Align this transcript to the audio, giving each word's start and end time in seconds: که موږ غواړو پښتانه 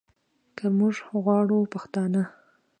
که 0.57 0.65
موږ 0.77 0.95
غواړو 1.23 1.59
پښتانه 1.73 2.21